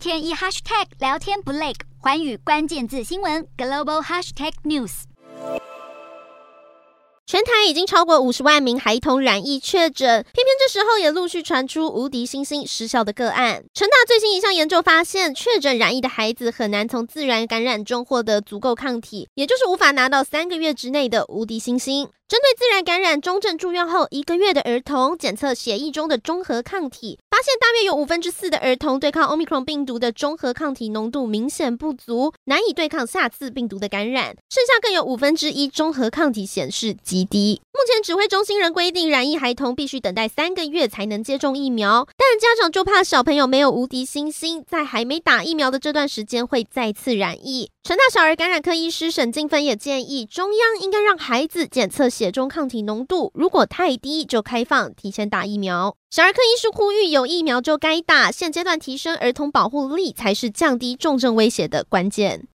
[0.00, 5.02] 天一 hashtag 聊天不累，寰宇关键字新闻 global hashtag news。
[7.26, 13.62] 全台已经超过五十万名孩童染疫确诊，偏偏这时候也陆续传出无敌星星失效的个案。
[13.74, 22.08] 成大最新一项研究发现，确诊染疫的孩子很难从自然感染中获得足够抗体，也就是无法拿到三个月之内的无敌星星。
[22.30, 34.36] 针对自然感染中症住院后一个月的儿童，检测血液中的中和抗体，发现大约有五分之四的儿童对抗奥密克戎病毒的中和抗体浓度明显不足，难以对抗下次病毒的感染。
[34.48, 37.60] 剩下更有五分之一中和抗体显示极低。
[37.80, 47.70] 目前指挥中心仍规定，染疫孩童必须等待三个月才能接种疫苗，但家长就怕小朋友没有无敌星星，在还没打疫苗的这段时间会再次染疫。
[47.82, 55.96] 成大小儿感染科医师沈静芬也建议，中央应该让孩子检测血中抗体浓度，如果太低，就开放提前打疫苗。
[56.10, 62.46] 小儿科医师呼吁，有疫苗就该打，现阶段提升儿童保护力才是降低重症威胁的关键。